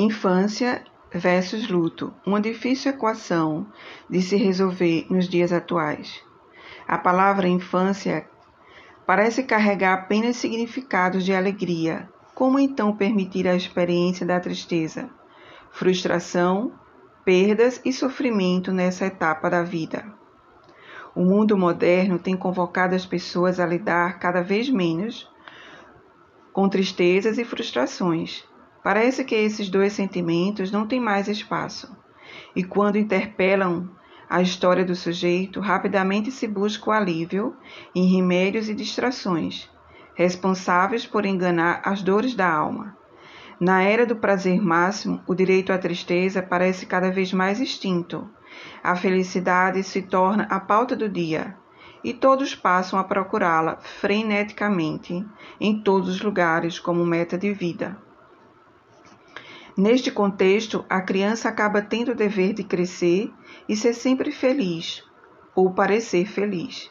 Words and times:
Infância 0.00 0.84
versus 1.12 1.68
luto, 1.68 2.14
uma 2.24 2.40
difícil 2.40 2.92
equação 2.92 3.66
de 4.08 4.22
se 4.22 4.36
resolver 4.36 5.08
nos 5.10 5.28
dias 5.28 5.52
atuais. 5.52 6.22
A 6.86 6.96
palavra 6.96 7.48
infância 7.48 8.24
parece 9.04 9.42
carregar 9.42 9.94
apenas 9.94 10.36
significados 10.36 11.24
de 11.24 11.34
alegria. 11.34 12.08
Como 12.32 12.60
então 12.60 12.94
permitir 12.94 13.48
a 13.48 13.56
experiência 13.56 14.24
da 14.24 14.38
tristeza, 14.38 15.10
frustração, 15.72 16.74
perdas 17.24 17.80
e 17.84 17.92
sofrimento 17.92 18.72
nessa 18.72 19.04
etapa 19.04 19.50
da 19.50 19.64
vida? 19.64 20.04
O 21.12 21.24
mundo 21.24 21.58
moderno 21.58 22.20
tem 22.20 22.36
convocado 22.36 22.94
as 22.94 23.04
pessoas 23.04 23.58
a 23.58 23.66
lidar 23.66 24.20
cada 24.20 24.42
vez 24.42 24.70
menos 24.70 25.28
com 26.52 26.68
tristezas 26.68 27.36
e 27.36 27.44
frustrações 27.44 28.47
Parece 28.82 29.24
que 29.24 29.34
esses 29.34 29.68
dois 29.68 29.92
sentimentos 29.92 30.70
não 30.70 30.86
têm 30.86 31.00
mais 31.00 31.28
espaço, 31.28 31.94
e 32.54 32.62
quando 32.62 32.96
interpelam 32.96 33.90
a 34.28 34.42
história 34.42 34.84
do 34.84 34.94
sujeito, 34.94 35.60
rapidamente 35.60 36.30
se 36.30 36.46
busca 36.46 36.90
o 36.90 36.92
alívio 36.92 37.56
em 37.94 38.14
remédios 38.14 38.68
e 38.68 38.74
distrações, 38.74 39.68
responsáveis 40.14 41.06
por 41.06 41.24
enganar 41.24 41.80
as 41.84 42.02
dores 42.02 42.34
da 42.34 42.50
alma. 42.50 42.96
Na 43.58 43.82
era 43.82 44.06
do 44.06 44.14
prazer 44.14 44.60
máximo, 44.60 45.22
o 45.26 45.34
direito 45.34 45.72
à 45.72 45.78
tristeza 45.78 46.42
parece 46.42 46.86
cada 46.86 47.10
vez 47.10 47.32
mais 47.32 47.58
extinto. 47.58 48.28
A 48.82 48.94
felicidade 48.94 49.82
se 49.82 50.02
torna 50.02 50.44
a 50.44 50.60
pauta 50.60 50.94
do 50.94 51.08
dia, 51.08 51.56
e 52.04 52.12
todos 52.12 52.54
passam 52.54 52.98
a 52.98 53.04
procurá-la 53.04 53.78
freneticamente 53.78 55.26
em 55.60 55.82
todos 55.82 56.08
os 56.08 56.20
lugares 56.20 56.78
como 56.78 57.04
meta 57.04 57.36
de 57.36 57.52
vida. 57.52 58.07
Neste 59.78 60.10
contexto, 60.10 60.84
a 60.90 61.00
criança 61.00 61.48
acaba 61.48 61.80
tendo 61.80 62.10
o 62.10 62.14
dever 62.16 62.52
de 62.52 62.64
crescer 62.64 63.32
e 63.68 63.76
ser 63.76 63.94
sempre 63.94 64.32
feliz, 64.32 65.04
ou 65.54 65.72
parecer 65.72 66.26
feliz. 66.26 66.90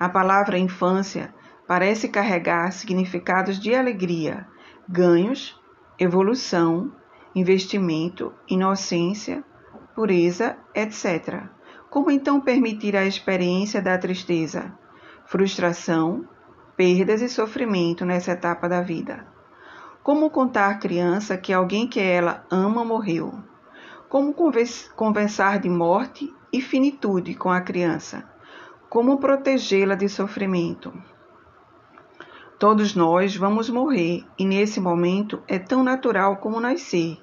A 0.00 0.08
palavra 0.08 0.56
infância 0.56 1.34
parece 1.68 2.08
carregar 2.08 2.72
significados 2.72 3.60
de 3.60 3.74
alegria, 3.74 4.46
ganhos, 4.88 5.60
evolução, 5.98 6.90
investimento, 7.34 8.32
inocência, 8.48 9.44
pureza, 9.94 10.56
etc. 10.74 11.42
Como 11.90 12.10
então 12.10 12.40
permitir 12.40 12.96
a 12.96 13.04
experiência 13.04 13.82
da 13.82 13.98
tristeza, 13.98 14.72
frustração, 15.26 16.26
perdas 16.74 17.20
e 17.20 17.28
sofrimento 17.28 18.06
nessa 18.06 18.32
etapa 18.32 18.66
da 18.66 18.80
vida? 18.80 19.33
Como 20.04 20.28
contar 20.28 20.68
à 20.68 20.74
criança 20.74 21.34
que 21.38 21.50
alguém 21.50 21.88
que 21.88 21.98
ela 21.98 22.44
ama 22.50 22.84
morreu? 22.84 23.42
Como 24.06 24.34
conversar 24.94 25.58
de 25.58 25.70
morte 25.70 26.30
e 26.52 26.60
finitude 26.60 27.34
com 27.34 27.50
a 27.50 27.62
criança? 27.62 28.22
Como 28.90 29.16
protegê-la 29.16 29.94
de 29.94 30.06
sofrimento? 30.10 30.92
Todos 32.58 32.94
nós 32.94 33.34
vamos 33.34 33.70
morrer 33.70 34.26
e 34.38 34.44
nesse 34.44 34.78
momento 34.78 35.42
é 35.48 35.58
tão 35.58 35.82
natural 35.82 36.36
como 36.36 36.60
nascer, 36.60 37.16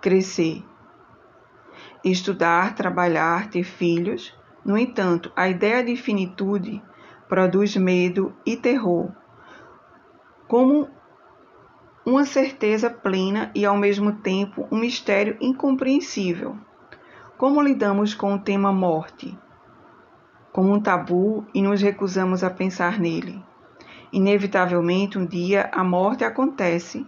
crescer, 0.00 0.64
estudar, 2.04 2.74
trabalhar, 2.74 3.48
ter 3.48 3.62
filhos. 3.62 4.36
No 4.64 4.76
entanto, 4.76 5.30
a 5.36 5.48
ideia 5.48 5.84
de 5.84 5.94
finitude 5.94 6.82
produz 7.28 7.76
medo 7.76 8.34
e 8.44 8.56
terror. 8.56 9.12
Como 10.48 10.97
uma 12.08 12.24
certeza 12.24 12.88
plena 12.88 13.50
e 13.54 13.66
ao 13.66 13.76
mesmo 13.76 14.12
tempo 14.12 14.66
um 14.72 14.78
mistério 14.78 15.36
incompreensível. 15.42 16.56
Como 17.36 17.60
lidamos 17.60 18.14
com 18.14 18.32
o 18.32 18.38
tema 18.38 18.72
morte? 18.72 19.38
Como 20.50 20.72
um 20.72 20.80
tabu 20.80 21.46
e 21.52 21.60
nos 21.60 21.82
recusamos 21.82 22.42
a 22.42 22.48
pensar 22.48 22.98
nele. 22.98 23.44
Inevitavelmente, 24.10 25.18
um 25.18 25.26
dia 25.26 25.68
a 25.70 25.84
morte 25.84 26.24
acontece 26.24 27.06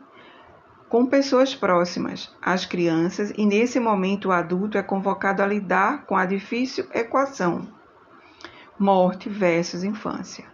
com 0.86 1.06
pessoas 1.06 1.54
próximas, 1.54 2.30
as 2.42 2.66
crianças, 2.66 3.32
e 3.38 3.46
nesse 3.46 3.80
momento 3.80 4.28
o 4.28 4.32
adulto 4.32 4.76
é 4.76 4.82
convocado 4.82 5.42
a 5.42 5.46
lidar 5.46 6.04
com 6.04 6.14
a 6.14 6.26
difícil 6.26 6.86
equação: 6.92 7.66
morte 8.78 9.30
versus 9.30 9.82
infância. 9.82 10.44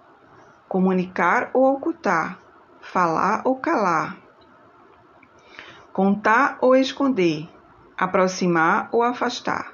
Comunicar 0.69 1.51
ou 1.53 1.75
ocultar, 1.75 2.39
falar 2.81 3.43
ou 3.45 3.57
calar, 3.57 4.26
contar 5.97 6.59
ou 6.61 6.77
esconder, 6.77 7.49
aproximar 7.97 8.91
ou 8.93 9.03
afastar. 9.03 9.73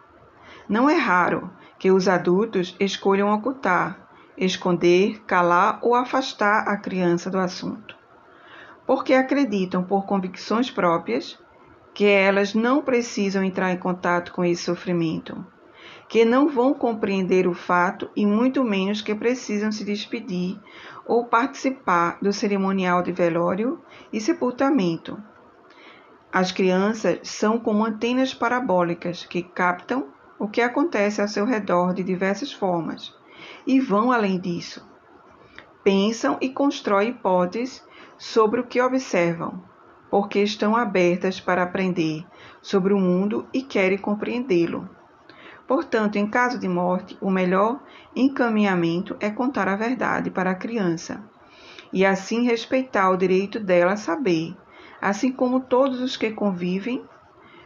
Não 0.69 0.89
é 0.89 0.95
raro 0.95 1.51
que 1.81 1.91
os 1.91 2.07
adultos 2.07 2.77
escolham 2.79 3.35
ocultar, 3.35 4.07
esconder, 4.39 5.21
calar 5.27 5.81
ou 5.83 5.97
afastar 5.97 6.69
a 6.69 6.77
criança 6.77 7.29
do 7.29 7.41
assunto, 7.41 7.97
porque 8.87 9.15
acreditam 9.15 9.83
por 9.83 10.07
convicções 10.07 10.71
próprias 10.71 11.37
que 11.93 12.07
elas 12.07 12.55
não 12.55 12.83
precisam 12.83 13.43
entrar 13.43 13.73
em 13.73 13.77
contato 13.77 14.33
com 14.33 14.45
esse 14.45 14.63
sofrimento, 14.63 15.45
que 16.09 16.25
não 16.25 16.49
vão 16.49 16.73
compreender 16.73 17.49
o 17.49 17.53
fato 17.53 18.09
e 18.15 18.25
muito 18.25 18.63
menos 18.63 19.03
que 19.03 19.13
precisam 19.13 19.73
se 19.73 19.85
despedir 19.85 20.57
ou 21.05 21.25
participar 21.27 22.19
do 22.23 22.33
cerimonial 22.33 23.03
de 23.03 23.11
velório 23.11 23.83
e 24.13 24.21
sepultamento 24.21 25.21
as 26.33 26.51
crianças 26.51 27.19
são 27.25 27.59
como 27.59 27.85
antenas 27.85 28.33
parabólicas 28.33 29.27
que 29.27 29.43
captam 29.43 30.07
o 30.39 30.49
que 30.49 30.63
acontece 30.63 31.21
ao 31.21 31.29
seu 31.29 31.45
redor 31.45 31.93
de 31.93 32.03
diversas 32.03 32.51
formas 32.51 33.15
e 33.67 33.79
vão 33.79 34.11
além 34.11 34.41
disso. 34.41 34.83
Pensam 35.85 36.39
e 36.41 36.49
constroem 36.49 37.11
hipóteses 37.11 37.87
sobre 38.17 38.61
o 38.61 38.67
que 38.67 38.81
observam, 38.81 39.63
porque 40.11 40.43
estão 40.43 40.75
abertas 40.75 41.39
para 41.39 41.63
aprender 41.63 42.25
sobre 42.63 42.95
o 42.95 42.99
mundo 42.99 43.47
e 43.53 43.61
querem 43.61 43.99
compreendê-lo. 43.99 44.89
Portanto, 45.69 46.17
em 46.17 46.27
caso 46.27 46.59
de 46.59 46.69
morte, 46.69 47.17
o 47.21 47.31
melhor 47.31 47.79
encaminhamento 48.17 49.17
é 49.21 49.29
contar 49.29 49.69
a 49.69 49.77
verdade 49.77 50.31
para 50.31 50.53
a 50.53 50.55
criança 50.55 51.23
e 51.93 52.07
assim 52.07 52.43
respeitar 52.43 53.11
o 53.11 53.19
direito 53.19 53.61
dela 53.61 53.93
a 53.93 53.97
saber 53.97 54.57
assim 55.03 55.33
como 55.33 55.59
todos 55.59 56.01
os 56.01 56.17
que 56.17 56.31
convivem 56.31 57.05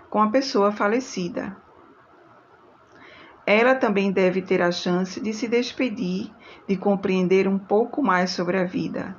com 0.08 0.22
a 0.22 0.30
pessoa 0.30 0.72
falecida. 0.72 1.54
Ela 3.44 3.74
também 3.74 4.10
deve 4.10 4.40
ter 4.40 4.62
a 4.62 4.72
chance 4.72 5.20
de 5.20 5.34
se 5.34 5.46
despedir, 5.46 6.32
de 6.66 6.78
compreender 6.78 7.46
um 7.46 7.58
pouco 7.58 8.02
mais 8.02 8.30
sobre 8.30 8.56
a 8.56 8.64
vida. 8.64 9.14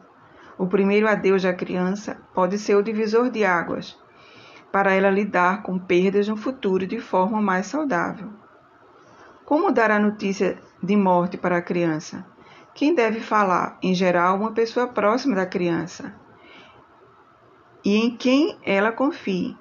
O 0.58 0.66
primeiro 0.66 1.08
adeus 1.08 1.44
da 1.44 1.54
criança 1.54 2.18
pode 2.34 2.58
ser 2.58 2.76
o 2.76 2.82
divisor 2.82 3.30
de 3.30 3.46
águas, 3.46 3.96
para 4.72 4.94
ela 4.94 5.12
lidar 5.12 5.62
com 5.62 5.78
perdas 5.78 6.28
no 6.28 6.36
futuro 6.36 6.88
de 6.88 7.00
forma 7.00 7.40
mais 7.40 7.68
saudável. 7.68 8.30
Como 9.46 9.72
dar 9.72 9.92
a 9.92 10.00
notícia 10.00 10.58
de 10.82 10.96
morte 10.96 11.38
para 11.38 11.58
a 11.58 11.62
criança? 11.62 12.26
Quem 12.74 12.96
deve 12.96 13.20
falar? 13.20 13.78
Em 13.82 13.94
geral, 13.94 14.38
uma 14.38 14.52
pessoa 14.52 14.88
próxima 14.88 15.36
da 15.36 15.46
criança 15.46 16.14
e 17.84 17.96
em 17.96 18.16
quem 18.16 18.58
ela 18.64 18.92
confie. 18.92 19.56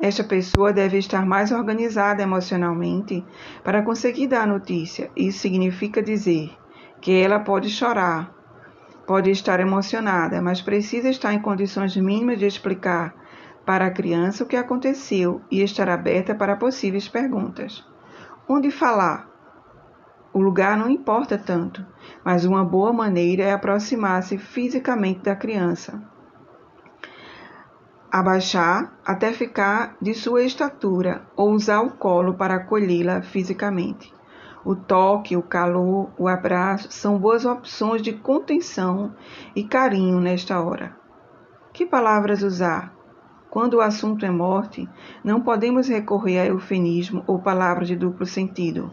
Esta 0.00 0.24
pessoa 0.24 0.72
deve 0.72 0.98
estar 0.98 1.24
mais 1.24 1.52
organizada 1.52 2.22
emocionalmente 2.22 3.24
para 3.62 3.82
conseguir 3.82 4.26
dar 4.26 4.42
a 4.42 4.46
notícia. 4.46 5.10
Isso 5.16 5.38
significa 5.38 6.02
dizer 6.02 6.50
que 7.00 7.12
ela 7.12 7.38
pode 7.38 7.70
chorar, 7.70 8.34
pode 9.06 9.30
estar 9.30 9.60
emocionada, 9.60 10.42
mas 10.42 10.60
precisa 10.60 11.08
estar 11.08 11.32
em 11.32 11.40
condições 11.40 11.96
mínimas 11.96 12.38
de 12.38 12.46
explicar 12.46 13.14
para 13.64 13.86
a 13.86 13.90
criança 13.90 14.44
o 14.44 14.46
que 14.46 14.56
aconteceu 14.56 15.40
e 15.50 15.62
estar 15.62 15.88
aberta 15.88 16.34
para 16.34 16.56
possíveis 16.56 17.08
perguntas. 17.08 17.86
Onde 18.48 18.70
falar? 18.70 19.28
O 20.32 20.40
lugar 20.40 20.76
não 20.76 20.90
importa 20.90 21.38
tanto, 21.38 21.86
mas 22.24 22.44
uma 22.44 22.64
boa 22.64 22.92
maneira 22.92 23.44
é 23.44 23.52
aproximar-se 23.52 24.36
fisicamente 24.36 25.20
da 25.20 25.36
criança 25.36 26.13
abaixar 28.14 28.92
até 29.04 29.32
ficar 29.32 29.96
de 30.00 30.14
sua 30.14 30.44
estatura 30.44 31.26
ou 31.34 31.50
usar 31.50 31.80
o 31.80 31.90
colo 31.90 32.34
para 32.34 32.54
acolhê-la 32.54 33.22
fisicamente. 33.22 34.14
O 34.64 34.76
toque, 34.76 35.36
o 35.36 35.42
calor, 35.42 36.12
o 36.16 36.28
abraço 36.28 36.92
são 36.92 37.18
boas 37.18 37.44
opções 37.44 38.00
de 38.02 38.12
contenção 38.12 39.12
e 39.56 39.64
carinho 39.64 40.20
nesta 40.20 40.60
hora. 40.60 40.96
Que 41.72 41.84
palavras 41.84 42.44
usar? 42.44 42.94
Quando 43.50 43.74
o 43.74 43.80
assunto 43.80 44.24
é 44.24 44.30
morte, 44.30 44.88
não 45.24 45.40
podemos 45.40 45.88
recorrer 45.88 46.38
a 46.38 46.46
eufemismo 46.46 47.24
ou 47.26 47.40
palavras 47.40 47.88
de 47.88 47.96
duplo 47.96 48.24
sentido 48.24 48.92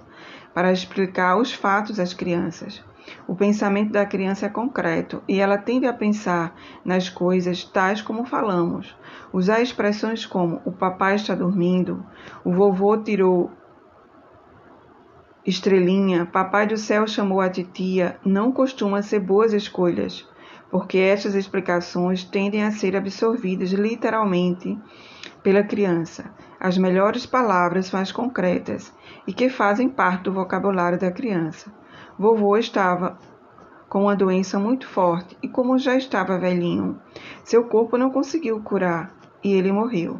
para 0.51 0.73
explicar 0.73 1.37
os 1.37 1.53
fatos 1.53 1.99
às 1.99 2.11
crianças. 2.11 2.83
O 3.27 3.35
pensamento 3.35 3.91
da 3.91 4.05
criança 4.05 4.45
é 4.45 4.49
concreto 4.49 5.23
e 5.27 5.39
ela 5.39 5.57
tende 5.57 5.85
a 5.85 5.93
pensar 5.93 6.55
nas 6.83 7.09
coisas 7.09 7.63
tais 7.63 8.01
como 8.01 8.25
falamos. 8.25 8.95
Usar 9.33 9.61
expressões 9.61 10.25
como 10.25 10.61
o 10.65 10.71
papai 10.71 11.15
está 11.15 11.33
dormindo, 11.35 12.05
o 12.43 12.51
vovô 12.51 12.97
tirou 12.97 13.51
estrelinha, 15.45 16.25
papai 16.25 16.67
do 16.67 16.77
céu 16.77 17.07
chamou 17.07 17.41
a 17.41 17.49
titia, 17.49 18.19
não 18.23 18.51
costuma 18.51 19.01
ser 19.01 19.19
boas 19.19 19.53
escolhas, 19.53 20.27
porque 20.69 20.97
estas 20.97 21.33
explicações 21.35 22.23
tendem 22.23 22.63
a 22.63 22.71
ser 22.71 22.95
absorvidas 22.95 23.71
literalmente 23.71 24.77
pela 25.43 25.63
criança. 25.63 26.31
As 26.59 26.77
melhores 26.77 27.25
palavras 27.25 27.91
mais 27.91 28.11
concretas 28.11 28.93
e 29.25 29.33
que 29.33 29.49
fazem 29.49 29.89
parte 29.89 30.23
do 30.23 30.33
vocabulário 30.33 30.99
da 30.99 31.11
criança. 31.11 31.73
Vovô 32.21 32.55
estava 32.55 33.17
com 33.89 34.03
uma 34.03 34.15
doença 34.15 34.59
muito 34.59 34.87
forte 34.87 35.35
e, 35.41 35.47
como 35.47 35.79
já 35.79 35.95
estava 35.95 36.37
velhinho, 36.37 37.01
seu 37.43 37.63
corpo 37.63 37.97
não 37.97 38.11
conseguiu 38.11 38.61
curar 38.61 39.11
e 39.43 39.51
ele 39.51 39.71
morreu. 39.71 40.19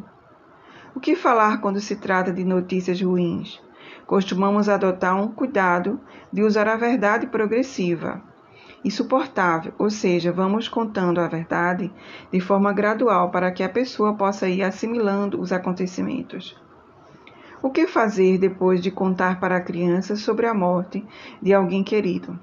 O 0.95 0.99
que 0.99 1.15
falar 1.15 1.61
quando 1.61 1.79
se 1.79 1.95
trata 1.95 2.33
de 2.33 2.43
notícias 2.43 2.99
ruins? 2.99 3.61
Costumamos 4.07 4.67
adotar 4.67 5.15
um 5.15 5.27
cuidado 5.27 6.01
de 6.33 6.41
usar 6.41 6.67
a 6.67 6.75
verdade 6.75 7.27
progressiva 7.27 8.19
e 8.83 8.89
suportável, 8.89 9.71
ou 9.77 9.91
seja, 9.91 10.31
vamos 10.31 10.67
contando 10.67 11.21
a 11.21 11.27
verdade 11.27 11.93
de 12.31 12.39
forma 12.39 12.73
gradual 12.73 13.29
para 13.29 13.51
que 13.51 13.61
a 13.61 13.69
pessoa 13.69 14.15
possa 14.15 14.49
ir 14.49 14.63
assimilando 14.63 15.39
os 15.39 15.51
acontecimentos. 15.51 16.59
O 17.63 17.69
que 17.69 17.85
fazer 17.85 18.39
depois 18.39 18.81
de 18.81 18.89
contar 18.89 19.39
para 19.39 19.57
a 19.57 19.61
criança 19.61 20.15
sobre 20.15 20.47
a 20.47 20.53
morte 20.53 21.05
de 21.39 21.53
alguém 21.53 21.83
querido? 21.83 22.39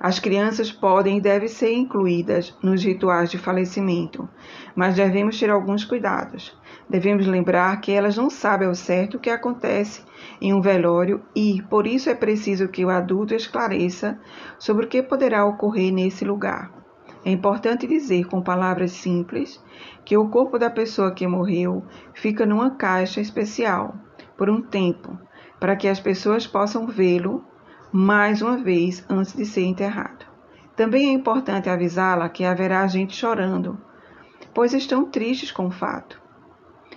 As 0.00 0.18
crianças 0.18 0.72
podem 0.72 1.18
e 1.18 1.20
devem 1.20 1.48
ser 1.48 1.72
incluídas 1.72 2.56
nos 2.60 2.82
rituais 2.82 3.30
de 3.30 3.38
falecimento, 3.38 4.28
mas 4.74 4.96
devemos 4.96 5.38
ter 5.38 5.50
alguns 5.50 5.84
cuidados. 5.84 6.56
Devemos 6.88 7.26
lembrar 7.26 7.80
que 7.80 7.92
elas 7.92 8.16
não 8.16 8.28
sabem 8.28 8.68
ao 8.68 8.74
certo 8.74 9.16
o 9.16 9.20
que 9.20 9.30
acontece 9.30 10.02
em 10.40 10.52
um 10.52 10.60
velório 10.60 11.22
e, 11.34 11.62
por 11.70 11.86
isso, 11.86 12.10
é 12.10 12.14
preciso 12.14 12.68
que 12.68 12.84
o 12.84 12.90
adulto 12.90 13.34
esclareça 13.34 14.18
sobre 14.58 14.86
o 14.86 14.88
que 14.88 15.02
poderá 15.02 15.46
ocorrer 15.46 15.92
nesse 15.92 16.24
lugar. 16.24 16.75
É 17.26 17.30
importante 17.32 17.88
dizer 17.88 18.28
com 18.28 18.40
palavras 18.40 18.92
simples 18.92 19.60
que 20.04 20.16
o 20.16 20.28
corpo 20.28 20.60
da 20.60 20.70
pessoa 20.70 21.10
que 21.10 21.26
morreu 21.26 21.82
fica 22.14 22.46
numa 22.46 22.76
caixa 22.76 23.20
especial 23.20 23.96
por 24.38 24.48
um 24.48 24.62
tempo, 24.62 25.18
para 25.58 25.74
que 25.74 25.88
as 25.88 25.98
pessoas 25.98 26.46
possam 26.46 26.86
vê-lo 26.86 27.44
mais 27.90 28.42
uma 28.42 28.56
vez 28.56 29.04
antes 29.10 29.34
de 29.34 29.44
ser 29.44 29.64
enterrado. 29.64 30.24
Também 30.76 31.08
é 31.08 31.12
importante 31.12 31.68
avisá-la 31.68 32.28
que 32.28 32.44
haverá 32.44 32.86
gente 32.86 33.16
chorando, 33.16 33.76
pois 34.54 34.72
estão 34.72 35.04
tristes 35.04 35.50
com 35.50 35.66
o 35.66 35.72
fato. 35.72 36.22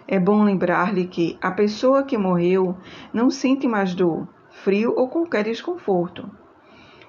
É 0.07 0.19
bom 0.19 0.43
lembrar-lhe 0.43 1.07
que 1.07 1.39
a 1.41 1.49
pessoa 1.49 2.03
que 2.03 2.19
morreu 2.19 2.77
não 3.11 3.31
sente 3.31 3.67
mais 3.67 3.95
dor, 3.95 4.27
frio 4.63 4.93
ou 4.95 5.09
qualquer 5.09 5.45
desconforto. 5.45 6.29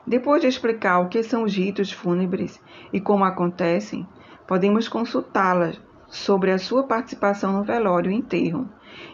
Depois 0.06 0.40
de 0.40 0.48
explicar 0.48 0.98
o 1.00 1.08
que 1.08 1.22
são 1.22 1.44
os 1.44 1.54
ritos 1.54 1.92
fúnebres 1.92 2.60
e 2.92 3.00
como 3.00 3.24
acontecem, 3.24 4.06
podemos 4.46 4.88
consultá-la 4.88 5.72
sobre 6.08 6.50
a 6.50 6.58
sua 6.58 6.84
participação 6.84 7.52
no 7.52 7.64
velório 7.64 8.10
e 8.10 8.14
enterro, 8.14 8.68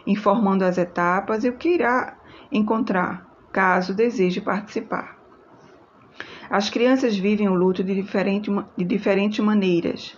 informando 0.05 0.65
as 0.65 0.77
etapas 0.77 1.43
e 1.43 1.49
o 1.49 1.57
que 1.57 1.75
irá 1.75 2.17
encontrar, 2.51 3.27
caso 3.51 3.93
deseje 3.93 4.41
participar. 4.41 5.17
As 6.49 6.69
crianças 6.69 7.17
vivem 7.17 7.49
o 7.49 7.53
luto 7.53 7.83
de, 7.83 7.93
diferente, 7.93 8.49
de 8.77 8.85
diferentes 8.85 9.43
maneiras, 9.43 10.17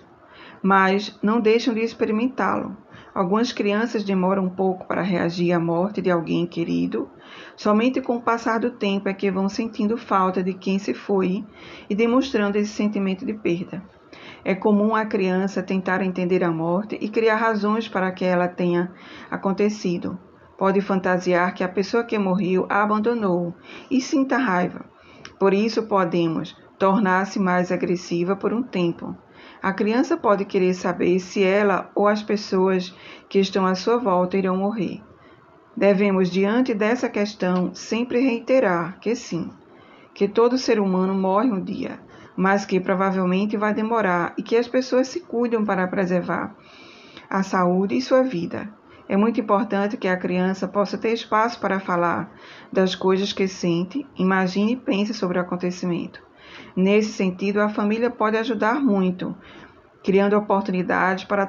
mas 0.62 1.18
não 1.24 1.42
deixam 1.42 1.74
de 1.74 1.82
experimentá-lo. 1.82 2.78
Algumas 3.20 3.52
crianças 3.52 4.06
demoram 4.06 4.46
um 4.46 4.50
pouco 4.50 4.88
para 4.88 5.02
reagir 5.02 5.52
à 5.52 5.60
morte 5.60 6.02
de 6.02 6.10
alguém 6.10 6.48
querido. 6.48 7.10
Somente 7.54 8.02
com 8.02 8.16
o 8.16 8.22
passar 8.22 8.62
do 8.62 8.72
tempo 8.72 9.10
é 9.10 9.14
que 9.14 9.30
vão 9.30 9.50
sentindo 9.50 9.98
falta 9.98 10.42
de 10.42 10.54
quem 10.54 10.80
se 10.80 10.94
foi 10.94 11.44
e 11.90 11.94
demonstrando 11.94 12.58
esse 12.58 12.72
sentimento 12.72 13.26
de 13.26 13.34
perda. 13.34 13.84
É 14.42 14.56
comum 14.56 14.96
a 14.96 15.06
criança 15.06 15.62
tentar 15.62 16.02
entender 16.02 16.46
a 16.46 16.50
morte 16.50 16.98
e 17.02 17.10
criar 17.10 17.36
razões 17.36 17.90
para 17.90 18.10
que 18.14 18.24
ela 18.24 18.48
tenha 18.48 18.90
acontecido. 19.30 20.18
Pode 20.58 20.80
fantasiar 20.80 21.54
que 21.54 21.62
a 21.62 21.68
pessoa 21.68 22.06
que 22.06 22.18
morreu 22.18 22.68
a 22.70 22.84
abandonou 22.84 23.54
e 23.92 24.00
sinta 24.00 24.38
raiva. 24.38 24.86
Por 25.38 25.54
isso 25.54 25.84
podemos 25.90 26.56
tornar-se 26.78 27.38
mais 27.38 27.70
agressiva 27.70 28.38
por 28.38 28.54
um 28.54 28.64
tempo. 28.64 29.14
A 29.62 29.74
criança 29.74 30.16
pode 30.16 30.46
querer 30.46 30.74
saber 30.74 31.20
se 31.20 31.44
ela 31.44 31.92
ou 31.94 32.08
as 32.08 32.24
pessoas 32.24 32.96
que 33.28 33.40
estão 33.40 33.66
à 33.66 33.76
sua 33.76 33.98
volta 33.98 34.38
irão 34.38 34.56
morrer. 34.56 35.02
Devemos, 35.76 36.30
diante 36.30 36.74
dessa 36.74 37.10
questão, 37.10 37.74
sempre 37.74 38.20
reiterar 38.20 39.00
que 39.00 39.16
sim, 39.16 39.52
que 40.14 40.30
todo 40.30 40.58
ser 40.58 40.80
humano 40.80 41.14
morre 41.14 41.52
um 41.52 41.62
dia, 41.62 42.00
mas 42.38 42.66
que 42.66 42.80
provavelmente 42.80 43.58
vai 43.58 43.74
demorar 43.74 44.34
e 44.38 44.44
que 44.44 44.56
as 44.56 44.68
pessoas 44.68 45.10
se 45.10 45.20
cuidam 45.20 45.66
para 45.66 45.88
preservar 45.88 46.56
a 47.30 47.44
saúde 47.44 47.96
e 47.96 48.02
sua 48.02 48.24
vida. 48.24 48.74
É 49.10 49.18
muito 49.18 49.42
importante 49.42 49.98
que 49.98 50.08
a 50.08 50.16
criança 50.16 50.68
possa 50.68 50.98
ter 50.98 51.12
espaço 51.12 51.60
para 51.60 51.80
falar 51.80 52.32
das 52.72 52.96
coisas 52.96 53.34
que 53.34 53.48
sente, 53.48 54.08
imagine 54.16 54.74
e 54.74 54.78
pense 54.78 55.14
sobre 55.14 55.38
o 55.38 55.42
acontecimento. 55.42 56.29
Nesse 56.76 57.12
sentido, 57.12 57.60
a 57.62 57.70
família 57.70 58.10
pode 58.10 58.38
ajudar 58.38 58.80
muito, 58.80 59.36
criando 60.04 60.38
oportunidades 60.38 61.26
para 61.26 61.48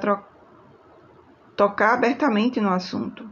tocar 1.57 1.95
abertamente 1.95 2.61
no 2.61 2.71
assunto. 2.71 3.29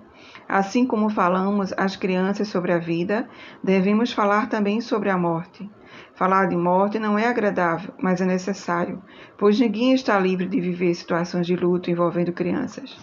Assim 0.49 0.87
como 0.87 1.11
falamos 1.11 1.75
às 1.77 1.97
crianças 1.97 2.49
sobre 2.49 2.73
a 2.73 2.79
vida, 2.79 3.29
devemos 3.63 4.13
falar 4.13 4.49
também 4.49 4.81
sobre 4.81 5.11
a 5.11 5.19
morte. 5.19 5.69
Falar 6.15 6.47
de 6.47 6.57
morte 6.57 6.99
não 6.99 7.19
é 7.19 7.27
agradável, 7.27 7.93
mas 8.01 8.21
é 8.21 8.25
necessário, 8.25 9.03
pois 9.37 9.59
ninguém 9.61 9.93
está 9.93 10.19
livre 10.19 10.47
de 10.47 10.61
viver 10.61 10.95
situações 10.95 11.47
de 11.47 11.55
luto 11.55 11.91
envolvendo 11.91 12.33
crianças. 12.33 12.99